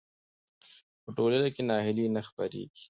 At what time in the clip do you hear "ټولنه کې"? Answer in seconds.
1.17-1.61